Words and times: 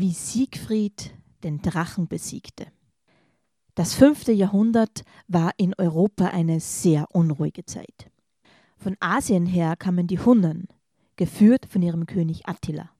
wie 0.00 0.12
Siegfried 0.12 1.12
den 1.42 1.60
Drachen 1.60 2.06
besiegte. 2.06 2.68
Das 3.74 3.94
fünfte 3.94 4.30
Jahrhundert 4.30 5.02
war 5.26 5.50
in 5.56 5.74
Europa 5.76 6.26
eine 6.26 6.60
sehr 6.60 7.12
unruhige 7.12 7.64
Zeit. 7.64 8.08
Von 8.76 8.96
Asien 9.00 9.44
her 9.44 9.74
kamen 9.74 10.06
die 10.06 10.20
Hunnen, 10.20 10.68
geführt 11.16 11.66
von 11.68 11.82
ihrem 11.82 12.06
König 12.06 12.46
Attila. 12.46 12.90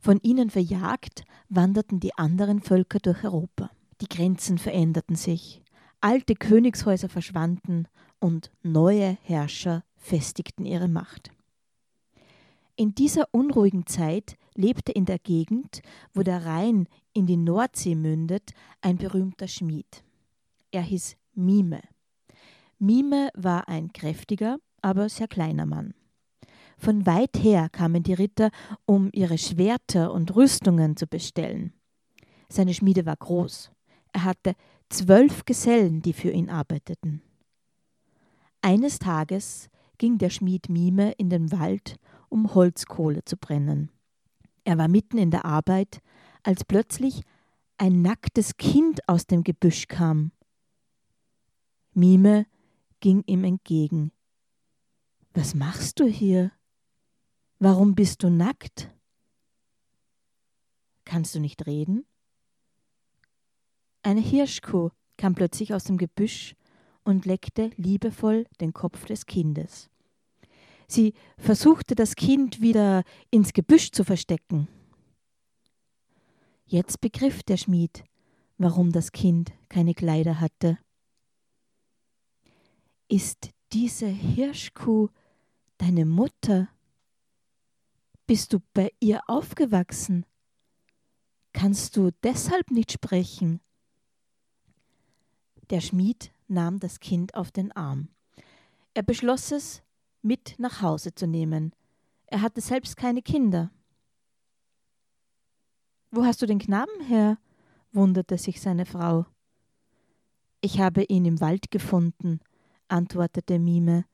Von 0.00 0.20
ihnen 0.22 0.48
verjagt 0.48 1.24
wanderten 1.50 2.00
die 2.00 2.14
anderen 2.14 2.60
Völker 2.60 2.98
durch 2.98 3.24
Europa. 3.24 3.70
Die 4.00 4.08
Grenzen 4.08 4.56
veränderten 4.56 5.16
sich, 5.16 5.62
alte 6.00 6.34
Königshäuser 6.34 7.10
verschwanden 7.10 7.88
und 8.20 8.50
neue 8.62 9.18
Herrscher 9.20 9.84
festigten 9.96 10.64
ihre 10.64 10.88
Macht. 10.88 11.30
In 12.78 12.94
dieser 12.94 13.26
unruhigen 13.32 13.88
Zeit 13.88 14.36
lebte 14.54 14.92
in 14.92 15.04
der 15.04 15.18
Gegend, 15.18 15.82
wo 16.14 16.22
der 16.22 16.46
Rhein 16.46 16.86
in 17.12 17.26
die 17.26 17.36
Nordsee 17.36 17.96
mündet, 17.96 18.52
ein 18.80 18.98
berühmter 18.98 19.48
Schmied. 19.48 20.04
Er 20.70 20.82
hieß 20.82 21.16
Mime. 21.34 21.80
Mime 22.78 23.30
war 23.34 23.66
ein 23.66 23.92
kräftiger, 23.92 24.58
aber 24.80 25.08
sehr 25.08 25.26
kleiner 25.26 25.66
Mann. 25.66 25.92
Von 26.78 27.04
weit 27.04 27.42
her 27.42 27.68
kamen 27.68 28.04
die 28.04 28.14
Ritter, 28.14 28.52
um 28.86 29.10
ihre 29.12 29.38
Schwerter 29.38 30.12
und 30.12 30.36
Rüstungen 30.36 30.96
zu 30.96 31.08
bestellen. 31.08 31.72
Seine 32.48 32.74
Schmiede 32.74 33.04
war 33.04 33.16
groß. 33.16 33.72
Er 34.12 34.22
hatte 34.22 34.54
zwölf 34.88 35.44
Gesellen, 35.44 36.00
die 36.00 36.12
für 36.12 36.30
ihn 36.30 36.48
arbeiteten. 36.48 37.22
Eines 38.62 39.00
Tages 39.00 39.68
ging 39.98 40.18
der 40.18 40.30
Schmied 40.30 40.68
Mime 40.68 41.10
in 41.18 41.28
den 41.28 41.50
Wald, 41.50 41.98
um 42.28 42.54
Holzkohle 42.54 43.24
zu 43.24 43.36
brennen. 43.36 43.90
Er 44.64 44.78
war 44.78 44.88
mitten 44.88 45.18
in 45.18 45.30
der 45.30 45.44
Arbeit, 45.44 46.00
als 46.42 46.64
plötzlich 46.64 47.22
ein 47.78 48.02
nacktes 48.02 48.56
Kind 48.56 49.08
aus 49.08 49.26
dem 49.26 49.44
Gebüsch 49.44 49.86
kam. 49.86 50.32
Mime 51.94 52.46
ging 53.00 53.22
ihm 53.26 53.44
entgegen. 53.44 54.12
Was 55.32 55.54
machst 55.54 56.00
du 56.00 56.06
hier? 56.06 56.52
Warum 57.58 57.94
bist 57.94 58.22
du 58.22 58.30
nackt? 58.30 58.90
Kannst 61.04 61.34
du 61.34 61.40
nicht 61.40 61.66
reden? 61.66 62.04
Eine 64.02 64.20
Hirschkuh 64.20 64.90
kam 65.16 65.34
plötzlich 65.34 65.74
aus 65.74 65.84
dem 65.84 65.98
Gebüsch 65.98 66.54
und 67.04 67.26
leckte 67.26 67.70
liebevoll 67.76 68.46
den 68.60 68.72
Kopf 68.72 69.04
des 69.06 69.26
Kindes. 69.26 69.88
Sie 70.88 71.12
versuchte 71.36 71.94
das 71.94 72.16
Kind 72.16 72.60
wieder 72.62 73.04
ins 73.30 73.52
Gebüsch 73.52 73.92
zu 73.92 74.04
verstecken. 74.04 74.68
Jetzt 76.64 77.00
begriff 77.00 77.42
der 77.42 77.58
Schmied, 77.58 78.04
warum 78.56 78.90
das 78.90 79.12
Kind 79.12 79.52
keine 79.68 79.94
Kleider 79.94 80.40
hatte. 80.40 80.78
Ist 83.08 83.50
diese 83.72 84.06
Hirschkuh 84.06 85.08
deine 85.76 86.06
Mutter? 86.06 86.68
Bist 88.26 88.52
du 88.52 88.60
bei 88.72 88.90
ihr 89.00 89.20
aufgewachsen? 89.26 90.26
Kannst 91.52 91.96
du 91.96 92.10
deshalb 92.22 92.70
nicht 92.70 92.92
sprechen? 92.92 93.60
Der 95.70 95.80
Schmied 95.80 96.32
nahm 96.46 96.80
das 96.80 97.00
Kind 97.00 97.34
auf 97.34 97.50
den 97.50 97.72
Arm. 97.72 98.08
Er 98.94 99.02
beschloss 99.02 99.52
es, 99.52 99.82
mit 100.28 100.54
nach 100.58 100.82
Hause 100.82 101.14
zu 101.14 101.26
nehmen. 101.26 101.74
Er 102.26 102.42
hatte 102.42 102.60
selbst 102.60 102.96
keine 102.96 103.22
Kinder. 103.22 103.72
Wo 106.10 106.24
hast 106.24 106.40
du 106.42 106.46
den 106.46 106.58
Knaben 106.60 107.00
her? 107.02 107.38
wunderte 107.92 108.36
sich 108.36 108.60
seine 108.60 108.84
Frau. 108.84 109.24
Ich 110.60 110.80
habe 110.80 111.04
ihn 111.04 111.24
im 111.24 111.40
Wald 111.40 111.70
gefunden, 111.70 112.40
antwortete 112.88 113.58
Mime. 113.58 114.04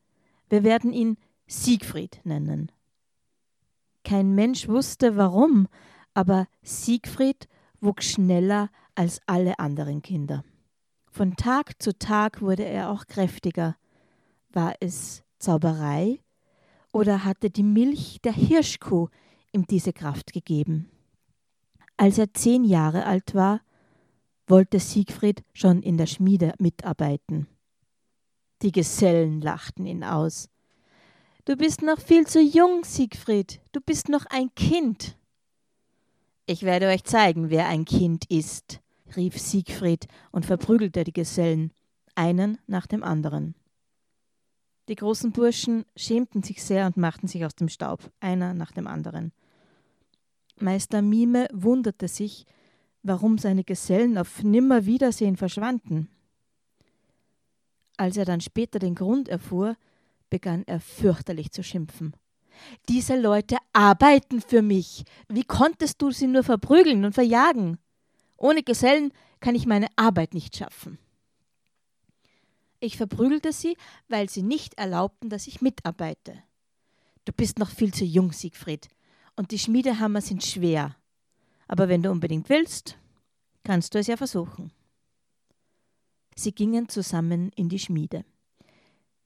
Wir 0.49 0.63
werden 0.63 0.93
ihn 0.93 1.17
Siegfried 1.47 2.21
nennen. 2.25 2.71
Kein 4.05 4.35
Mensch 4.35 4.69
wusste 4.69 5.17
warum, 5.17 5.67
aber 6.15 6.47
Siegfried 6.63 7.49
wuchs 7.81 8.13
schneller 8.13 8.71
als 8.95 9.21
alle 9.27 9.59
anderen 9.59 10.01
Kinder. 10.03 10.45
Von 11.11 11.35
Tag 11.35 11.83
zu 11.83 11.99
Tag 11.99 12.41
wurde 12.41 12.65
er 12.65 12.91
auch 12.91 13.07
kräftiger. 13.07 13.77
War 14.51 14.75
es 14.79 15.24
Zauberei 15.45 16.21
oder 16.91 17.25
hatte 17.25 17.51
die 17.51 17.63
Milch 17.63 18.19
der 18.25 18.33
Hirschkuh 18.33 19.09
ihm 19.53 19.67
diese 19.67 19.93
Kraft 19.93 20.33
gegeben? 20.33 20.89
Als 21.99 22.17
er 22.17 22.33
zehn 22.33 22.65
Jahre 22.65 23.05
alt 23.05 23.35
war, 23.35 23.61
wollte 24.47 24.81
Siegfried 24.81 25.45
schon 25.53 25.83
in 25.83 25.99
der 25.99 26.07
Schmiede 26.07 26.55
mitarbeiten. 26.59 27.47
Die 28.63 28.73
Gesellen 28.73 29.43
lachten 29.43 29.87
ihn 29.87 30.03
aus. 30.03 30.49
Du 31.45 31.57
bist 31.57 31.83
noch 31.83 32.01
viel 32.01 32.27
zu 32.27 32.41
jung, 32.41 32.83
Siegfried. 32.85 33.61
Du 33.73 33.81
bist 33.81 34.09
noch 34.09 34.25
ein 34.31 34.55
Kind. 34.55 35.19
Ich 36.47 36.63
werde 36.63 36.89
euch 36.89 37.05
zeigen, 37.05 37.51
wer 37.51 37.69
ein 37.69 37.85
Kind 37.85 38.25
ist, 38.31 38.81
rief 39.15 39.39
Siegfried 39.39 40.07
und 40.31 40.47
verprügelte 40.47 41.05
die 41.05 41.13
Gesellen, 41.13 41.71
einen 42.15 42.59
nach 42.67 42.87
dem 42.87 43.03
anderen. 43.03 43.55
Die 44.89 44.97
großen 44.97 45.33
Burschen 45.33 45.87
schämten 45.97 46.43
sich 46.43 46.63
sehr 46.63 46.87
und 46.87 46.97
machten 46.97 47.27
sich 47.27 47.45
aus 47.45 47.55
dem 47.55 47.69
Staub, 47.69 48.11
einer 48.21 48.53
nach 48.53 48.73
dem 48.73 48.87
anderen. 48.87 49.33
Meister 50.61 51.03
Mime 51.03 51.49
wunderte 51.53 52.07
sich, 52.07 52.45
warum 53.03 53.39
seine 53.39 53.65
Gesellen 53.65 54.19
auf 54.19 54.43
Nimmerwiedersehen 54.43 55.37
verschwanden. 55.37 56.09
Als 57.97 58.17
er 58.17 58.25
dann 58.25 58.41
später 58.41 58.79
den 58.79 58.95
Grund 58.95 59.29
erfuhr, 59.29 59.77
begann 60.31 60.65
er 60.67 60.81
fürchterlich 60.81 61.51
zu 61.53 61.63
schimpfen. 61.63 62.15
Diese 62.89 63.21
Leute 63.21 63.57
arbeiten 63.73 64.41
für 64.41 64.63
mich. 64.63 65.05
Wie 65.29 65.45
konntest 65.45 66.01
du 66.03 66.11
sie 66.11 66.27
nur 66.27 66.45
verprügeln 66.45 67.05
und 67.05 67.15
verjagen? 67.15 67.79
Ohne 68.37 68.63
Gesellen 68.63 69.13
kann 69.41 69.55
ich 69.55 69.67
meine 69.67 69.89
Arbeit 69.97 70.35
nicht 70.35 70.57
schaffen. 70.57 70.99
Ich 72.85 72.99
verprügelte 72.99 73.51
sie, 73.51 73.79
weil 74.09 74.29
sie 74.29 74.43
nicht 74.43 74.75
erlaubten, 74.75 75.31
dass 75.31 75.47
ich 75.47 75.63
mitarbeite. 75.63 76.43
Du 77.25 77.33
bist 77.33 77.59
noch 77.59 77.71
viel 77.71 77.95
zu 77.95 78.05
jung, 78.05 78.31
Siegfried, 78.31 78.89
und 79.37 79.53
die 79.53 79.59
Schmiedehammer 79.59 80.21
sind 80.21 80.45
schwer. 80.45 80.95
Aber 81.67 81.89
wenn 81.89 82.03
du 82.03 82.11
unbedingt 82.11 82.51
willst, 82.51 82.99
kannst 83.63 83.95
du 83.95 83.99
es 83.99 84.07
ja 84.07 84.19
versuchen. 84.19 84.71
Sie 86.37 86.53
gingen 86.53 86.91
zusammen 86.91 87.53
in 87.57 87.71
die 87.71 87.79
Schmiede. 87.79 88.27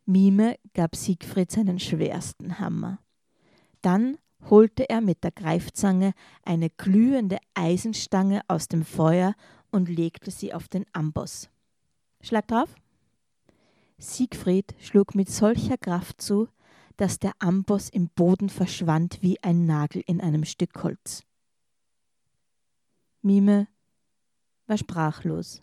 Mime 0.06 0.56
gab 0.72 0.94
Siegfried 0.94 1.50
seinen 1.50 1.80
schwersten 1.80 2.60
Hammer. 2.60 3.00
Dann 3.82 4.18
holte 4.48 4.88
er 4.88 5.00
mit 5.00 5.24
der 5.24 5.32
Greifzange 5.32 6.12
eine 6.44 6.70
glühende 6.70 7.38
Eisenstange 7.54 8.40
aus 8.46 8.68
dem 8.68 8.84
Feuer 8.84 9.34
und 9.72 9.88
legte 9.88 10.30
sie 10.30 10.54
auf 10.54 10.68
den 10.68 10.86
Amboss. 10.92 11.50
Schlag 12.20 12.46
drauf! 12.46 12.72
Siegfried 13.98 14.74
schlug 14.80 15.14
mit 15.14 15.28
solcher 15.28 15.76
Kraft 15.76 16.22
zu, 16.22 16.48
dass 16.96 17.18
der 17.18 17.32
Amboss 17.38 17.88
im 17.88 18.08
Boden 18.08 18.48
verschwand 18.48 19.18
wie 19.22 19.42
ein 19.42 19.66
Nagel 19.66 20.02
in 20.06 20.20
einem 20.20 20.44
Stück 20.44 20.82
Holz. 20.82 21.22
Mime 23.22 23.68
war 24.66 24.78
sprachlos. 24.78 25.62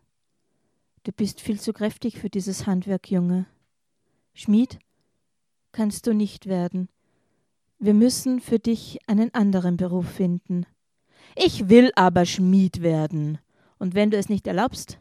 Du 1.03 1.11
bist 1.11 1.39
viel 1.39 1.59
zu 1.59 1.71
kräftig 1.71 2.19
für 2.19 2.29
dieses 2.29 2.65
Handwerk, 2.65 3.11
Junge. 3.11 3.45
Schmied 4.33 4.79
kannst 5.71 6.07
du 6.07 6.13
nicht 6.13 6.47
werden. 6.47 6.89
Wir 7.79 7.93
müssen 7.93 8.39
für 8.39 8.59
dich 8.59 8.99
einen 9.07 9.33
anderen 9.33 9.77
Beruf 9.77 10.09
finden. 10.09 10.65
Ich 11.35 11.69
will 11.69 11.91
aber 11.95 12.25
Schmied 12.25 12.81
werden. 12.81 13.37
Und 13.77 13.93
wenn 13.93 14.09
du 14.09 14.17
es 14.17 14.29
nicht 14.29 14.47
erlaubst, 14.47 14.99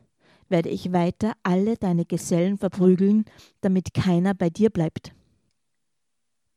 werde 0.48 0.68
ich 0.68 0.92
weiter 0.92 1.32
alle 1.42 1.76
deine 1.76 2.04
Gesellen 2.04 2.58
verprügeln, 2.58 3.24
damit 3.60 3.94
keiner 3.94 4.34
bei 4.34 4.50
dir 4.50 4.70
bleibt. 4.70 5.12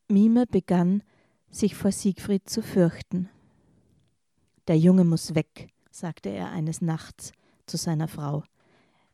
Mime 0.09 0.45
begann, 0.45 1.03
sich 1.49 1.75
vor 1.75 1.91
Siegfried 1.91 2.49
zu 2.49 2.61
fürchten. 2.61 3.29
Der 4.67 4.77
Junge 4.77 5.03
muss 5.03 5.35
weg, 5.35 5.69
sagte 5.91 6.29
er 6.29 6.51
eines 6.51 6.81
Nachts 6.81 7.31
zu 7.65 7.77
seiner 7.77 8.07
Frau. 8.07 8.43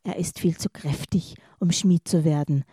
Er 0.03 0.17
ist 0.17 0.39
viel 0.39 0.57
zu 0.57 0.69
kräftig, 0.69 1.35
um 1.59 1.71
Schmied 1.71 2.07
zu 2.07 2.23
werden, 2.23 2.65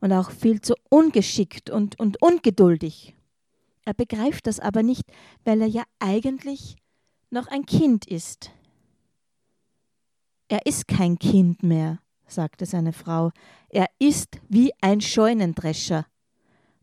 und 0.00 0.12
auch 0.12 0.30
viel 0.30 0.60
zu 0.60 0.74
ungeschickt 0.90 1.70
und, 1.70 1.98
und 1.98 2.20
ungeduldig. 2.20 3.16
Er 3.86 3.94
begreift 3.94 4.46
das 4.46 4.60
aber 4.60 4.82
nicht, 4.82 5.04
weil 5.44 5.62
er 5.62 5.66
ja 5.66 5.84
eigentlich 5.98 6.76
noch 7.30 7.46
ein 7.48 7.64
Kind 7.64 8.06
ist. 8.06 8.50
Er 10.48 10.66
ist 10.66 10.88
kein 10.88 11.18
Kind 11.18 11.62
mehr, 11.62 12.00
sagte 12.26 12.66
seine 12.66 12.92
Frau. 12.92 13.30
Er 13.68 13.88
ist 13.98 14.40
wie 14.48 14.72
ein 14.80 15.00
Scheunendrescher. 15.00 16.06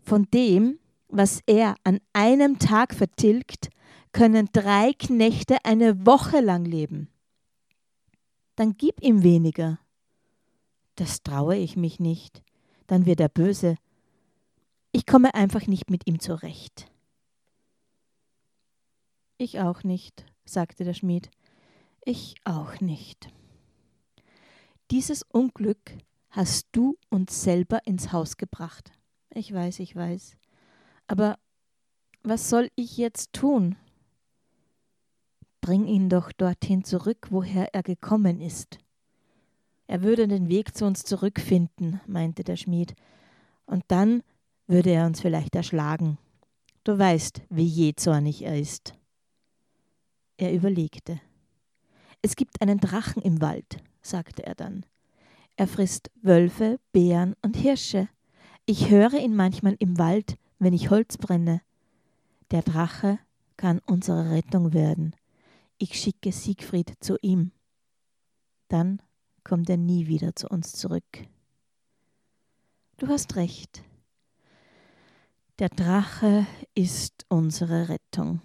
Von 0.01 0.27
dem, 0.33 0.79
was 1.07 1.41
er 1.45 1.75
an 1.83 1.99
einem 2.13 2.57
Tag 2.57 2.95
vertilgt, 2.95 3.69
können 4.13 4.49
drei 4.51 4.93
Knechte 4.93 5.57
eine 5.63 6.05
Woche 6.05 6.41
lang 6.41 6.65
leben. 6.65 7.09
Dann 8.55 8.75
gib 8.77 9.01
ihm 9.01 9.23
weniger. 9.23 9.79
Das 10.95 11.23
traue 11.23 11.55
ich 11.55 11.77
mich 11.77 11.99
nicht. 11.99 12.43
Dann 12.87 13.05
wird 13.05 13.19
er 13.19 13.29
böse. 13.29 13.77
Ich 14.91 15.05
komme 15.05 15.33
einfach 15.33 15.67
nicht 15.67 15.89
mit 15.89 16.07
ihm 16.07 16.19
zurecht. 16.19 16.91
Ich 19.37 19.59
auch 19.59 19.83
nicht, 19.83 20.25
sagte 20.43 20.83
der 20.83 20.93
Schmied. 20.93 21.31
Ich 22.03 22.35
auch 22.43 22.81
nicht. 22.81 23.29
Dieses 24.91 25.23
Unglück 25.23 25.97
hast 26.31 26.67
du 26.73 26.97
uns 27.09 27.43
selber 27.43 27.79
ins 27.87 28.11
Haus 28.11 28.35
gebracht. 28.35 28.91
Ich 29.29 29.53
weiß, 29.53 29.79
ich 29.79 29.95
weiß. 29.95 30.35
Aber 31.07 31.39
was 32.23 32.49
soll 32.49 32.69
ich 32.75 32.97
jetzt 32.97 33.31
tun? 33.31 33.77
Bring 35.61 35.87
ihn 35.87 36.09
doch 36.09 36.33
dorthin 36.33 36.83
zurück, 36.83 37.27
woher 37.29 37.73
er 37.73 37.83
gekommen 37.83 38.41
ist. 38.41 38.79
Er 39.87 40.03
würde 40.03 40.27
den 40.27 40.49
Weg 40.49 40.75
zu 40.75 40.83
uns 40.83 41.03
zurückfinden, 41.03 42.01
meinte 42.05 42.43
der 42.43 42.57
Schmied, 42.57 42.93
und 43.65 43.85
dann 43.87 44.23
würde 44.67 44.89
er 44.89 45.05
uns 45.05 45.21
vielleicht 45.21 45.55
erschlagen. 45.55 46.17
Du 46.83 46.99
weißt, 46.99 47.43
wie 47.49 47.65
jähzornig 47.65 48.41
er 48.41 48.59
ist. 48.59 48.93
Er 50.35 50.53
überlegte. 50.53 51.21
Es 52.21 52.35
gibt 52.35 52.61
einen 52.61 52.79
Drachen 52.79 53.21
im 53.21 53.39
Wald, 53.39 53.81
sagte 54.01 54.45
er 54.45 54.55
dann. 54.55 54.85
Er 55.55 55.67
frisst 55.67 56.11
Wölfe, 56.21 56.79
Bären 56.91 57.35
und 57.41 57.55
Hirsche. 57.55 58.09
Ich 58.65 58.89
höre 58.89 59.13
ihn 59.13 59.35
manchmal 59.35 59.75
im 59.79 59.97
Wald, 59.97 60.37
wenn 60.59 60.73
ich 60.73 60.89
Holz 60.89 61.17
brenne. 61.17 61.61
Der 62.51 62.61
Drache 62.61 63.19
kann 63.57 63.79
unsere 63.85 64.31
Rettung 64.31 64.73
werden. 64.73 65.15
Ich 65.77 65.99
schicke 65.99 66.31
Siegfried 66.31 66.93
zu 66.99 67.17
ihm. 67.21 67.51
Dann 68.67 69.01
kommt 69.43 69.69
er 69.69 69.77
nie 69.77 70.07
wieder 70.07 70.35
zu 70.35 70.47
uns 70.47 70.73
zurück. 70.73 71.27
Du 72.97 73.07
hast 73.07 73.35
recht. 73.35 73.83
Der 75.59 75.69
Drache 75.69 76.45
ist 76.75 77.25
unsere 77.29 77.89
Rettung. 77.89 78.41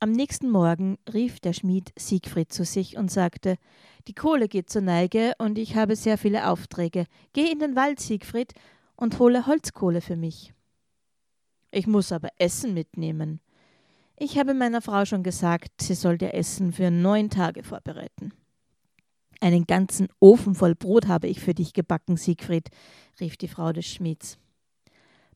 Am 0.00 0.12
nächsten 0.12 0.48
Morgen 0.48 0.96
rief 1.12 1.40
der 1.40 1.52
Schmied 1.52 1.92
Siegfried 1.98 2.52
zu 2.52 2.64
sich 2.64 2.96
und 2.96 3.10
sagte 3.10 3.56
Die 4.06 4.14
Kohle 4.14 4.46
geht 4.46 4.70
zur 4.70 4.82
Neige 4.82 5.32
und 5.38 5.58
ich 5.58 5.74
habe 5.74 5.96
sehr 5.96 6.16
viele 6.16 6.48
Aufträge. 6.48 7.06
Geh 7.32 7.50
in 7.50 7.58
den 7.58 7.74
Wald, 7.74 7.98
Siegfried, 7.98 8.54
und 8.94 9.18
hole 9.18 9.46
Holzkohle 9.46 10.00
für 10.00 10.14
mich. 10.14 10.54
Ich 11.72 11.88
muss 11.88 12.12
aber 12.12 12.28
Essen 12.38 12.74
mitnehmen. 12.74 13.40
Ich 14.16 14.38
habe 14.38 14.54
meiner 14.54 14.82
Frau 14.82 15.04
schon 15.04 15.24
gesagt, 15.24 15.80
sie 15.80 15.94
soll 15.94 16.16
dir 16.16 16.32
Essen 16.32 16.72
für 16.72 16.92
neun 16.92 17.28
Tage 17.28 17.64
vorbereiten. 17.64 18.32
Einen 19.40 19.66
ganzen 19.66 20.08
Ofen 20.20 20.54
voll 20.54 20.76
Brot 20.76 21.08
habe 21.08 21.26
ich 21.26 21.40
für 21.40 21.54
dich 21.54 21.72
gebacken, 21.72 22.16
Siegfried, 22.16 22.70
rief 23.18 23.36
die 23.36 23.48
Frau 23.48 23.72
des 23.72 23.86
Schmieds. 23.86 24.38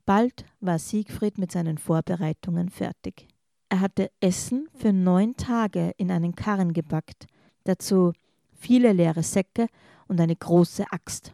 Bald 0.07 0.45
war 0.61 0.79
Siegfried 0.79 1.39
mit 1.39 1.51
seinen 1.51 1.79
Vorbereitungen 1.79 2.69
fertig. 2.69 3.27
Er 3.73 3.81
hatte 3.81 4.11
Essen 4.21 4.69
für 4.75 4.93
neun 4.93 5.35
Tage 5.39 5.95
in 5.97 6.11
einen 6.11 6.37
Karren 6.37 6.75
gepackt, 6.75 7.27
dazu 7.65 8.13
viele 8.53 8.93
leere 8.93 9.23
Säcke 9.23 9.67
und 10.09 10.21
eine 10.21 10.37
große 10.37 10.85
Axt. 10.93 11.33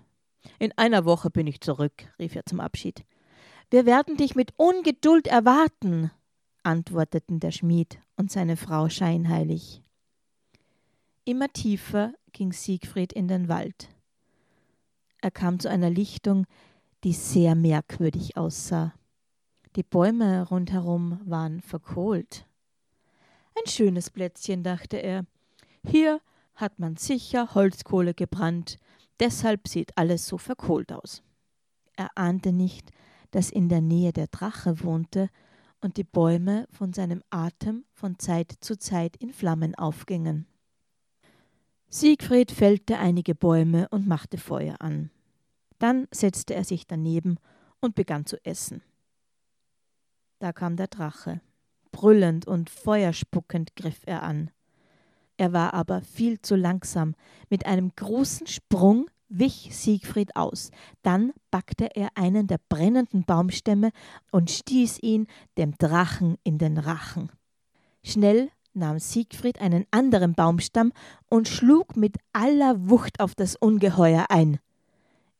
In 0.60 0.70
einer 0.78 1.04
Woche 1.04 1.30
bin 1.30 1.48
ich 1.48 1.60
zurück, 1.60 1.94
rief 2.16 2.36
er 2.36 2.46
zum 2.46 2.60
Abschied. 2.60 3.04
Wir 3.70 3.86
werden 3.86 4.16
dich 4.16 4.36
mit 4.36 4.52
Ungeduld 4.56 5.26
erwarten, 5.26 6.12
antworteten 6.62 7.40
der 7.40 7.50
Schmied 7.50 7.98
und 8.14 8.30
seine 8.30 8.56
Frau 8.56 8.88
scheinheilig. 8.88 9.82
Immer 11.24 11.48
tiefer 11.48 12.12
ging 12.30 12.52
Siegfried 12.52 13.12
in 13.12 13.26
den 13.26 13.48
Wald. 13.48 13.88
Er 15.22 15.32
kam 15.32 15.58
zu 15.58 15.68
einer 15.68 15.90
Lichtung, 15.90 16.46
die 17.02 17.14
sehr 17.14 17.56
merkwürdig 17.56 18.36
aussah. 18.36 18.94
Die 19.76 19.82
Bäume 19.82 20.48
rundherum 20.48 21.20
waren 21.24 21.60
verkohlt. 21.60 22.46
Ein 23.54 23.70
schönes 23.70 24.10
Plätzchen, 24.10 24.62
dachte 24.62 24.96
er. 24.96 25.26
Hier 25.86 26.20
hat 26.54 26.78
man 26.78 26.96
sicher 26.96 27.54
Holzkohle 27.54 28.14
gebrannt, 28.14 28.78
deshalb 29.20 29.68
sieht 29.68 29.96
alles 29.96 30.26
so 30.26 30.38
verkohlt 30.38 30.92
aus. 30.92 31.22
Er 31.96 32.16
ahnte 32.16 32.52
nicht, 32.52 32.90
dass 33.30 33.50
in 33.50 33.68
der 33.68 33.80
Nähe 33.80 34.12
der 34.12 34.28
Drache 34.28 34.82
wohnte 34.82 35.28
und 35.80 35.96
die 35.96 36.04
Bäume 36.04 36.66
von 36.70 36.92
seinem 36.92 37.22
Atem 37.30 37.84
von 37.92 38.18
Zeit 38.18 38.54
zu 38.60 38.78
Zeit 38.78 39.16
in 39.16 39.32
Flammen 39.32 39.74
aufgingen. 39.74 40.46
Siegfried 41.88 42.52
fällte 42.52 42.98
einige 42.98 43.34
Bäume 43.34 43.88
und 43.90 44.06
machte 44.06 44.38
Feuer 44.38 44.76
an. 44.80 45.10
Dann 45.78 46.06
setzte 46.10 46.54
er 46.54 46.64
sich 46.64 46.86
daneben 46.86 47.38
und 47.80 47.94
begann 47.94 48.26
zu 48.26 48.44
essen. 48.44 48.82
Da 50.38 50.52
kam 50.52 50.76
der 50.76 50.86
Drache. 50.86 51.40
Brüllend 51.90 52.46
und 52.46 52.70
feuerspuckend 52.70 53.74
griff 53.74 54.02
er 54.06 54.22
an. 54.22 54.50
Er 55.36 55.52
war 55.52 55.74
aber 55.74 56.02
viel 56.02 56.40
zu 56.40 56.54
langsam. 56.54 57.14
Mit 57.50 57.66
einem 57.66 57.92
großen 57.96 58.46
Sprung 58.46 59.08
wich 59.28 59.70
Siegfried 59.72 60.36
aus. 60.36 60.70
Dann 61.02 61.32
packte 61.50 61.94
er 61.94 62.10
einen 62.14 62.46
der 62.46 62.58
brennenden 62.68 63.24
Baumstämme 63.24 63.90
und 64.30 64.50
stieß 64.50 65.00
ihn 65.02 65.26
dem 65.56 65.76
Drachen 65.76 66.36
in 66.44 66.58
den 66.58 66.78
Rachen. 66.78 67.30
Schnell 68.02 68.50
nahm 68.74 68.98
Siegfried 68.98 69.60
einen 69.60 69.86
anderen 69.90 70.34
Baumstamm 70.34 70.92
und 71.28 71.48
schlug 71.48 71.96
mit 71.96 72.16
aller 72.32 72.88
Wucht 72.88 73.20
auf 73.20 73.34
das 73.34 73.56
Ungeheuer 73.56 74.26
ein. 74.28 74.58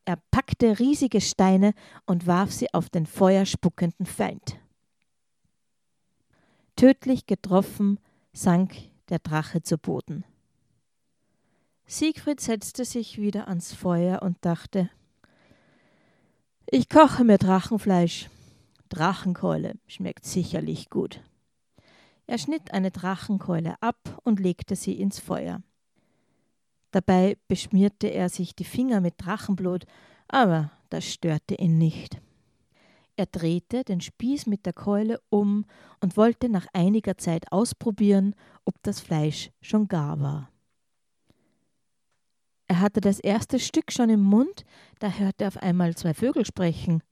Er 0.05 0.19
packte 0.31 0.79
riesige 0.79 1.21
Steine 1.21 1.73
und 2.06 2.27
warf 2.27 2.51
sie 2.51 2.73
auf 2.75 2.91
den 2.91 3.06
feuerspuckenden 3.06 4.06
Feind. 4.06 4.59
Tödlich 6.79 7.27
getroffen 7.27 7.99
sank 8.33 8.73
der 9.09 9.19
Drache 9.19 9.63
zu 9.63 9.79
Boden. 9.79 10.25
Siegfried 11.87 12.41
setzte 12.41 12.85
sich 12.85 13.19
wieder 13.19 13.49
ans 13.49 13.75
Feuer 13.75 14.23
und 14.23 14.37
dachte 14.43 14.89
Ich 16.67 16.89
koche 16.89 17.25
mir 17.25 17.37
Drachenfleisch. 17.37 18.31
Drachenkeule 18.91 19.75
schmeckt 19.89 20.25
sicherlich 20.25 20.89
gut. 20.89 21.21
Er 22.29 22.39
schnitt 22.39 22.73
eine 22.73 22.93
Drachenkeule 22.93 23.75
ab 23.83 24.21
und 24.23 24.39
legte 24.39 24.77
sie 24.77 25.01
ins 25.01 25.19
Feuer. 25.19 25.61
Dabei 26.93 27.39
beschmierte 27.49 28.06
er 28.06 28.29
sich 28.29 28.55
die 28.55 28.63
Finger 28.63 29.01
mit 29.01 29.15
Drachenblut, 29.19 29.85
aber 30.29 30.70
das 30.91 31.05
störte 31.06 31.56
ihn 31.56 31.77
nicht. 31.77 32.20
Er 33.19 33.27
drehte 33.27 33.82
den 33.82 34.01
Spieß 34.01 34.46
mit 34.46 34.65
der 34.65 34.72
Keule 34.72 35.20
um 35.29 35.65
und 36.01 36.17
wollte 36.17 36.48
nach 36.48 36.69
einiger 36.72 37.19
Zeit 37.19 37.51
ausprobieren, 37.51 38.37
ob 38.65 38.81
das 38.84 39.01
Fleisch 39.01 39.51
schon 39.60 39.89
gar 39.89 40.20
war. 40.20 40.53
Er 42.69 42.79
hatte 42.79 43.01
das 43.01 43.19
erste 43.19 43.58
Stück 43.58 43.91
schon 43.91 44.08
im 44.08 44.20
Mund, 44.20 44.65
da 45.01 45.10
hörte 45.10 45.43
er 45.43 45.48
auf 45.48 45.56
einmal 45.56 45.96
zwei 45.96 46.15
Vögel 46.15 46.46
sprechen. 46.46 47.03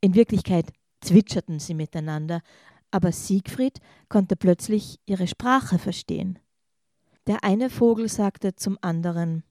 In 0.00 0.14
Wirklichkeit 0.14 0.72
zwitscherten 1.00 1.58
sie 1.58 1.74
miteinander, 1.74 2.40
aber 2.92 3.10
Siegfried 3.10 3.80
konnte 4.08 4.36
plötzlich 4.36 5.00
ihre 5.04 5.26
Sprache 5.26 5.80
verstehen. 5.80 6.38
Der 7.26 7.42
eine 7.42 7.70
Vogel 7.70 8.08
sagte 8.08 8.54
zum 8.54 8.78
anderen 8.82 9.42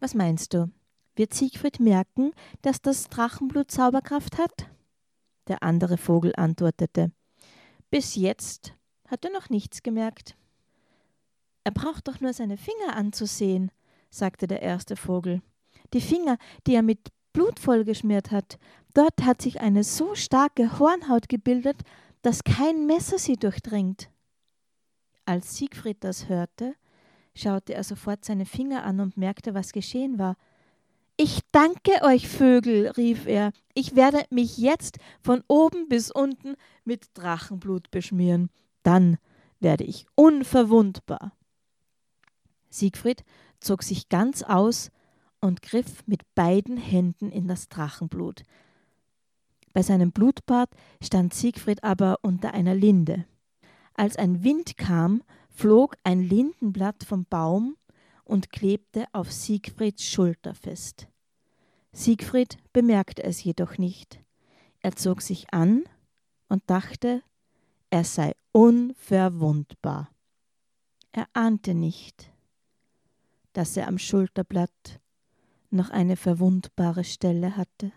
Was 0.00 0.14
meinst 0.14 0.54
du? 0.54 0.70
Wird 1.14 1.34
Siegfried 1.34 1.80
merken, 1.80 2.32
dass 2.62 2.80
das 2.80 3.08
Drachenblut 3.08 3.70
Zauberkraft 3.70 4.38
hat? 4.38 4.66
Der 5.48 5.62
andere 5.62 5.98
Vogel 5.98 6.32
antwortete 6.36 7.12
Bis 7.90 8.14
jetzt 8.14 8.74
hat 9.08 9.24
er 9.24 9.30
noch 9.30 9.50
nichts 9.50 9.82
gemerkt. 9.82 10.36
Er 11.64 11.72
braucht 11.72 12.08
doch 12.08 12.20
nur 12.20 12.32
seine 12.32 12.56
Finger 12.56 12.96
anzusehen, 12.96 13.70
sagte 14.10 14.46
der 14.46 14.62
erste 14.62 14.96
Vogel. 14.96 15.42
Die 15.92 16.00
Finger, 16.00 16.38
die 16.66 16.74
er 16.74 16.82
mit 16.82 17.10
Blut 17.32 17.58
vollgeschmiert 17.60 18.30
hat, 18.30 18.58
dort 18.94 19.22
hat 19.22 19.42
sich 19.42 19.60
eine 19.60 19.84
so 19.84 20.14
starke 20.14 20.78
Hornhaut 20.78 21.28
gebildet, 21.28 21.82
dass 22.22 22.44
kein 22.44 22.86
Messer 22.86 23.18
sie 23.18 23.36
durchdringt. 23.36 24.10
Als 25.24 25.56
Siegfried 25.56 26.02
das 26.04 26.28
hörte, 26.28 26.74
schaute 27.34 27.74
er 27.74 27.84
sofort 27.84 28.24
seine 28.24 28.44
Finger 28.44 28.84
an 28.84 29.00
und 29.00 29.16
merkte, 29.16 29.54
was 29.54 29.72
geschehen 29.72 30.18
war. 30.18 30.36
Ich 31.24 31.38
danke 31.52 32.02
euch, 32.02 32.26
Vögel, 32.26 32.88
rief 32.96 33.28
er, 33.28 33.52
ich 33.74 33.94
werde 33.94 34.24
mich 34.30 34.58
jetzt 34.58 34.98
von 35.20 35.44
oben 35.46 35.88
bis 35.88 36.10
unten 36.10 36.56
mit 36.84 37.10
Drachenblut 37.14 37.92
beschmieren, 37.92 38.50
dann 38.82 39.18
werde 39.60 39.84
ich 39.84 40.04
unverwundbar. 40.16 41.30
Siegfried 42.70 43.22
zog 43.60 43.84
sich 43.84 44.08
ganz 44.08 44.42
aus 44.42 44.90
und 45.40 45.62
griff 45.62 46.02
mit 46.08 46.22
beiden 46.34 46.76
Händen 46.76 47.30
in 47.30 47.46
das 47.46 47.68
Drachenblut. 47.68 48.42
Bei 49.72 49.82
seinem 49.82 50.10
Blutbad 50.10 50.70
stand 51.00 51.34
Siegfried 51.34 51.84
aber 51.84 52.18
unter 52.22 52.52
einer 52.52 52.74
Linde. 52.74 53.26
Als 53.94 54.16
ein 54.16 54.42
Wind 54.42 54.76
kam, 54.76 55.22
flog 55.50 55.94
ein 56.02 56.20
Lindenblatt 56.20 57.04
vom 57.04 57.26
Baum 57.26 57.76
und 58.24 58.50
klebte 58.50 59.04
auf 59.12 59.30
Siegfrieds 59.30 60.02
Schulter 60.04 60.56
fest. 60.56 61.06
Siegfried 61.94 62.58
bemerkte 62.72 63.22
es 63.22 63.44
jedoch 63.44 63.78
nicht. 63.78 64.20
Er 64.80 64.96
zog 64.96 65.22
sich 65.22 65.52
an 65.52 65.84
und 66.48 66.62
dachte, 66.66 67.22
er 67.90 68.04
sei 68.04 68.34
unverwundbar. 68.52 70.10
Er 71.12 71.28
ahnte 71.34 71.74
nicht, 71.74 72.32
dass 73.52 73.76
er 73.76 73.88
am 73.88 73.98
Schulterblatt 73.98 75.00
noch 75.70 75.90
eine 75.90 76.16
verwundbare 76.16 77.04
Stelle 77.04 77.56
hatte. 77.56 77.92